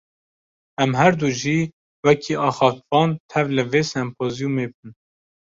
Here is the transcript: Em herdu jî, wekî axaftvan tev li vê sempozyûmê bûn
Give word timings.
Em 0.83 0.91
herdu 0.99 1.29
jî, 1.41 1.59
wekî 2.05 2.35
axaftvan 2.47 3.09
tev 3.31 3.47
li 3.55 3.63
vê 3.71 3.83
sempozyûmê 3.93 4.65
bûn 4.73 4.89